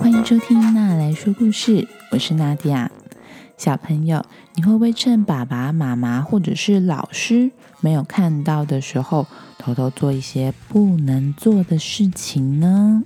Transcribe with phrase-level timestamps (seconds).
[0.00, 2.90] 欢迎收听娜来说故事，我是娜迪亚。
[3.58, 4.24] 小朋友，
[4.54, 7.50] 你会不会趁爸爸妈妈或者是老师
[7.80, 9.26] 没有看到的时候，
[9.58, 13.02] 偷偷做一些不能做的事情呢？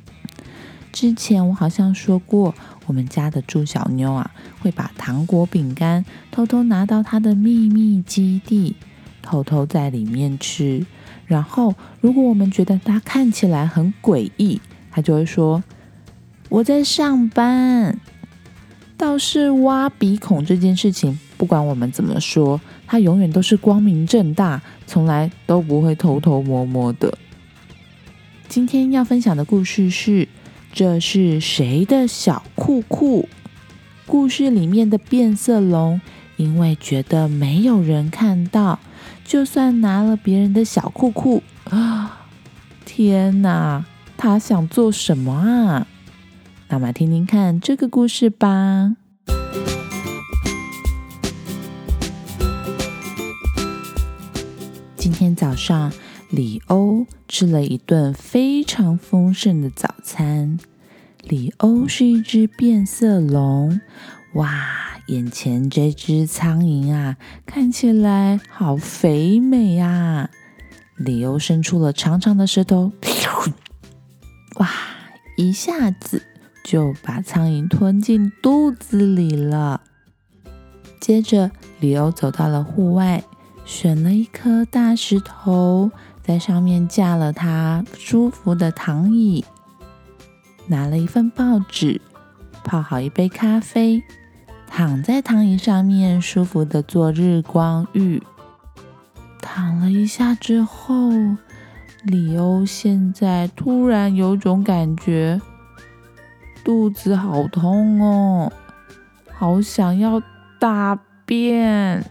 [0.93, 2.55] 之前我好像说过，
[2.87, 4.31] 我们家的猪小妞啊，
[4.61, 8.77] 会把糖果、饼干偷偷拿到她的秘密基地，
[9.23, 10.87] 偷偷在里面吃。
[11.31, 15.63] 然后，如果我们觉得它看起来很诡异，它就会说
[16.51, 17.97] ：“我在上班。”
[18.99, 27.17] 倒是挖鼻孔这件事情，不管我们怎么说，它永远都是光明正大，从来都不会偷偷摸摸的。
[28.49, 30.27] 今天要分享的故事是。
[30.73, 33.29] 这是谁的小裤裤？
[34.07, 36.01] 故事里面的变色龙，
[36.37, 38.79] 因为觉得没有人看到，
[39.31, 42.27] 就算拿了别人的小裤裤啊！
[42.85, 43.85] 天哪，
[44.17, 45.87] 他想做什么啊？
[46.67, 48.97] 那么听听看这个故事吧。
[54.97, 55.93] 今天早上。
[56.29, 60.59] 里欧吃了一顿非常丰盛的早餐。
[61.23, 63.81] 里欧是一只变色龙，
[64.35, 64.90] 哇！
[65.11, 70.31] 眼前这只苍蝇啊，看起来好肥美呀！
[70.97, 72.93] 里欧伸出了长长的舌头，
[74.59, 74.71] 哇！
[75.37, 76.23] 一下子
[76.63, 79.81] 就把苍蝇吞进肚子里了。
[81.01, 83.25] 接着，里欧走到了户外，
[83.65, 85.91] 选了一颗大石头。
[86.23, 89.45] 在上面架了他舒服的躺椅，
[90.69, 92.01] 拿了一份报纸，
[92.63, 94.01] 泡好一杯咖啡，
[94.71, 98.23] 躺在躺椅上面舒服的做日光浴。
[99.43, 101.11] 躺了一下之后，
[102.05, 105.41] 里欧现在突然有种感觉，
[106.65, 108.53] 肚子好痛哦，
[109.33, 110.23] 好想要
[110.59, 112.05] 大便。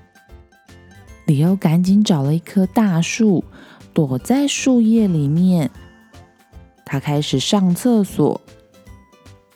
[1.26, 3.44] 里欧赶紧找了一棵大树。
[3.92, 5.72] 躲在树叶里面，
[6.86, 8.40] 他开始上厕所。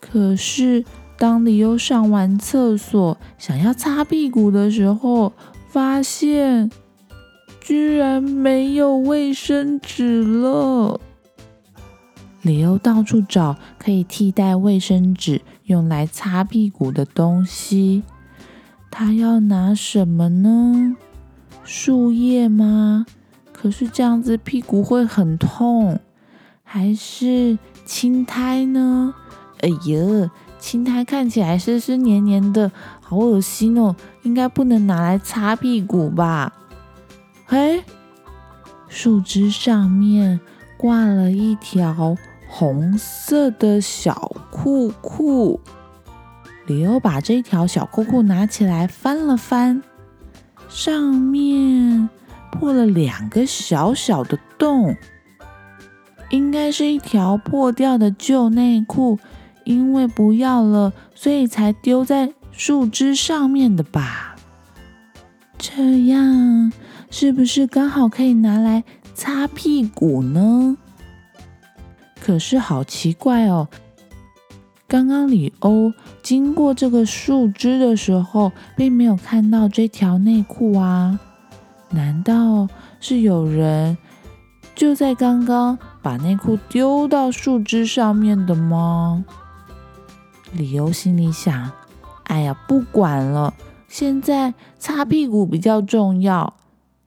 [0.01, 0.83] 可是，
[1.23, 5.31] 当里欧上完厕所，想要擦屁股的时候，
[5.69, 6.69] 发现
[7.61, 10.99] 居然没有卫生纸了。
[12.41, 18.03] 里欧到处找可以替代卫生纸用来擦屁股的东西，
[18.91, 20.97] 他要拿什么呢？
[21.63, 23.05] 树叶吗？
[23.53, 26.01] 可是这样子屁股会很痛，
[26.63, 29.13] 还是青苔呢？
[29.61, 30.29] 哎呀，
[30.63, 33.97] 青苔看起来湿湿黏黏的，好恶心哦！
[34.21, 36.53] 应该不能拿来擦屁股吧？
[37.45, 37.83] 嘿，
[38.87, 40.39] 树枝上面
[40.77, 42.15] 挂了一条
[42.47, 45.59] 红色的小裤裤。
[46.65, 49.83] 里欧把这条小裤裤拿起来翻了翻，
[50.69, 52.07] 上面。
[52.53, 54.95] 破了两个小小的洞，
[56.29, 59.19] 应该是一条破掉的旧内裤，
[59.65, 64.35] 因为不要了，所以才丢在树枝上面的吧？
[65.57, 66.71] 这样
[67.09, 70.77] 是不是刚好可以拿来擦屁股呢？
[72.19, 73.67] 可是好奇怪哦，
[74.87, 81.19] 刚刚里欧经过这个树枝的时候，并没有看到这条内裤啊。
[81.89, 82.67] 难道
[82.99, 83.97] 是有人
[84.73, 89.23] 就在刚刚把内裤丢到树枝上面的吗？
[90.53, 91.71] 理由心里想
[92.25, 93.53] ：“哎呀，不管了，
[93.87, 96.53] 现在擦屁股比较重要。”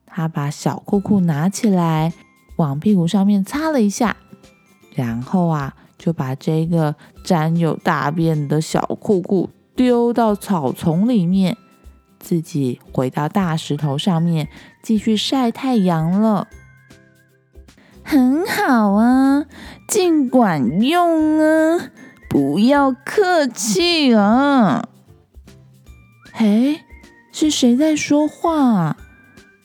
[0.05, 2.11] 他把小裤裤拿起来，
[2.57, 4.17] 往屁股上面擦了一下，
[4.95, 11.55] 然后啊，就把这个沾有大便的小裤裤丢到草丛里面。
[12.19, 14.49] 自己回到大石头上面
[14.81, 16.47] 继续晒太阳了，
[18.03, 19.45] 很好啊，
[19.87, 21.91] 尽管用啊，
[22.37, 24.87] 不要客气啊。
[26.31, 26.81] 嘿，
[27.31, 28.95] 是谁在说话？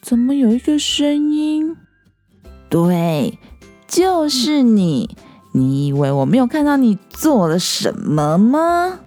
[0.00, 1.76] 怎么有一个声音？
[2.70, 3.38] 对，
[3.86, 5.18] 就是你。
[5.52, 9.00] 你以为我没有看到你做了什么吗？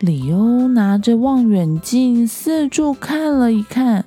[0.00, 4.04] 里欧拿着望远镜四处看了一看，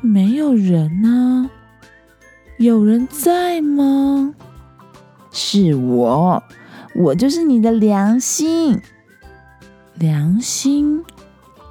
[0.00, 1.50] 没有人呢。
[2.56, 4.34] 有人在吗？
[5.30, 6.42] 是我，
[6.98, 8.80] 我就是你的良心。
[9.94, 11.04] 良心？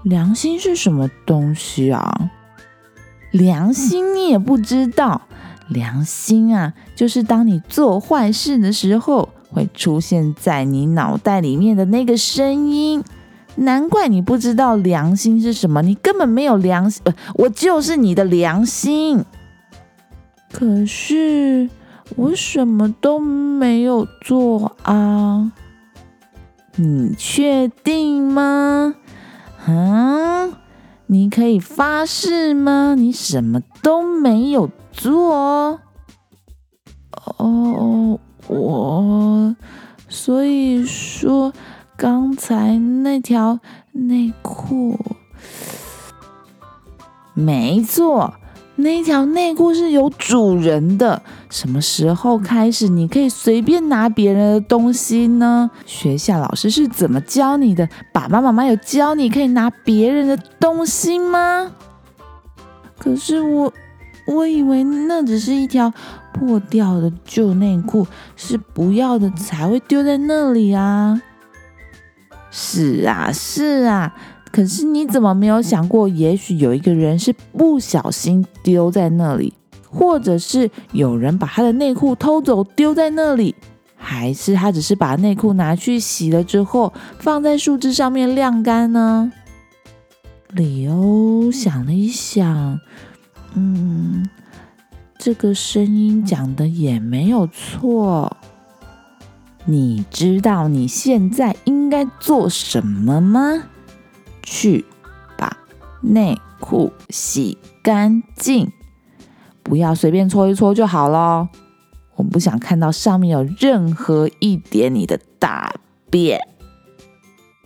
[0.03, 2.31] 良心是什么东西啊？
[3.31, 5.21] 良心你也不知道？
[5.67, 13.03] 良心啊，就是当你做坏事的时候，会出现在你脑袋里面的那个声音。
[13.55, 17.01] 难怪你不知道良心是什么，你根本没有良心。
[17.05, 19.25] 呃，我就是你的良心。
[20.53, 21.69] 可是
[22.17, 25.51] 我什么都没有做啊！
[26.75, 28.95] 你确定吗？
[29.67, 30.49] 啊？
[31.05, 32.95] 你可以发誓吗？
[32.97, 35.79] 你什么都没有做。
[37.37, 39.55] 哦，我
[40.09, 41.53] 所以说
[41.95, 43.59] 刚才那条
[43.91, 44.97] 内裤，
[47.35, 48.33] 没错。
[48.79, 51.23] 那条内裤是有主人的。
[51.49, 55.71] 什么时候开始你可以随便拿别人的东西呢？
[55.85, 57.87] 学校老师是怎么教你的？
[58.13, 61.71] 爸爸妈妈有教你可以拿别人的东西吗？
[62.99, 63.71] 可是我，
[64.27, 65.93] 我以为那只是一条
[66.33, 68.05] 破掉的旧内裤，
[68.35, 71.21] 是不要的才会丢在那里啊。
[72.51, 74.13] 是啊，是啊。
[74.51, 79.53] 可是你怎么没有想过，也许有一个人是不小心丢在那里，
[79.89, 83.55] 或者是有人把他的内裤偷走丢在那里，
[83.95, 89.31] 还是他只是把内裤拿去洗了之后放在树枝上面晾干呢？
[90.49, 92.79] 里欧想了一想，
[93.55, 94.29] 嗯，
[95.17, 98.37] 这个声音讲的也没有错。
[99.65, 103.63] 你知道你现在应该做什么吗？
[104.41, 104.85] 去
[105.37, 105.57] 把
[106.01, 108.71] 内裤洗干净，
[109.67, 111.49] 不要随便搓一搓就好咯。
[112.15, 115.73] 我不想看到上面有任何一点你的大
[116.09, 116.39] 便。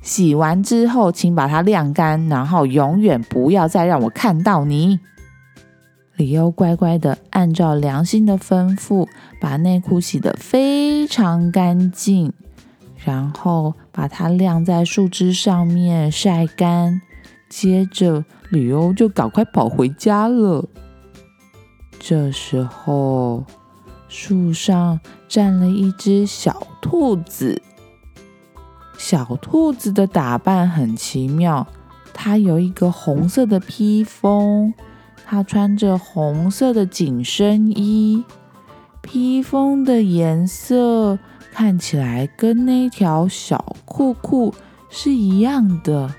[0.02, 5.00] 洗完之后，请把它晾干，然后永远不要再让我看到你。
[6.16, 9.08] 李欧乖乖的按照良心的吩咐，
[9.40, 12.34] 把内裤洗得非常干净。
[13.04, 17.02] 然后把它晾在树枝上面晒干，
[17.50, 20.66] 接着李欧就赶快跑回家了。
[22.12, 23.46] 这时候，
[24.10, 25.00] 树上
[25.30, 27.62] 站了一只小兔子。
[28.98, 31.66] 小兔子的打扮很奇妙，
[32.14, 34.74] 它有一个红色的披风，
[35.26, 38.26] 它穿着红色的紧身衣，
[39.02, 41.18] 披风的颜色。
[41.54, 44.54] 看起来跟那条小裤裤
[44.90, 46.14] 是一样的。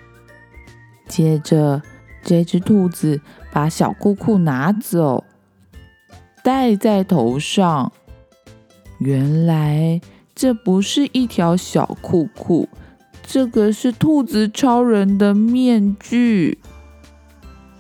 [1.06, 1.83] 接着，
[2.23, 3.21] 这只兔子
[3.53, 5.23] 把小裤裤拿走，
[6.43, 7.93] 戴在头上。
[8.99, 10.00] 原来
[10.35, 12.69] 这不是一条小裤裤，
[13.23, 16.59] 这个是兔子超人的面具。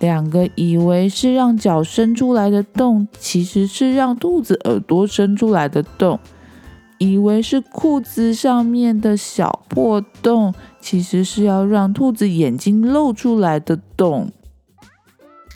[0.00, 6.18] 两个以为是让脚伸出来的洞，其实是让兔子耳朵伸出来的洞。
[6.98, 14.30] 以为是裤子上面的小破洞，其实是要让兔子眼睛露出来的洞。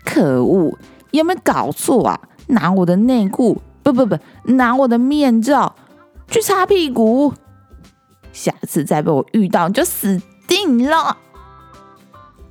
[0.03, 0.77] 可恶，
[1.11, 2.19] 有没有搞错啊？
[2.47, 5.75] 拿我的内裤，不不不，拿我的面罩
[6.27, 7.33] 去擦屁股，
[8.33, 11.17] 下次再被我遇到就死定了。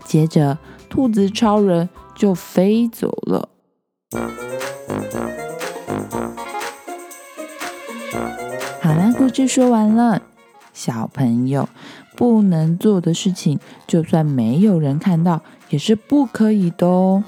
[0.05, 0.59] 接着，
[0.89, 3.49] 兔子超人就飞走了。
[8.81, 10.23] 好啦，故事说完了。
[10.73, 11.69] 小朋友
[12.17, 17.25] 不能做的事情，就算没有人看到，也是不可以的哦。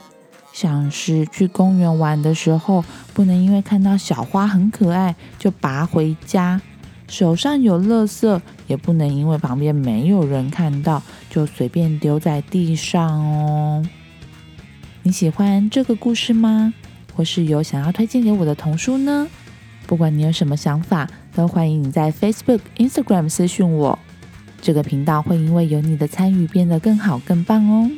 [0.61, 2.85] 像是去公园玩的时候，
[3.15, 6.61] 不能因为看到小花很可爱就拔回家；
[7.07, 11.01] 手上有垃圾，也不能因为旁边没有人看到
[11.31, 13.87] 就随便丢在地上哦。
[15.05, 16.75] 你喜欢这个故事吗？
[17.15, 19.29] 或是有想要推荐给我的童书呢？
[19.87, 23.97] 不管你有什么想法，都欢迎你在 Facebook、Instagram 私讯我。
[24.61, 27.89] 这个频道会因为有你的参与变得更好、更棒哦。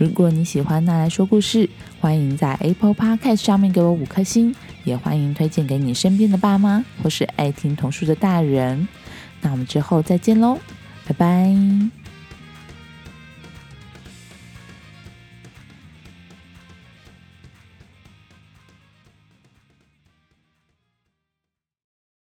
[0.00, 1.68] 如果你喜欢那来说故事，
[2.00, 4.54] 欢迎在 Apple Podcast 上面给我五颗星，
[4.84, 8.88] 也欢迎推荐给你身边的爸妈或是爱听童书的大人。
[9.42, 10.58] 那我们之后再见喽，
[11.06, 11.99] 拜拜。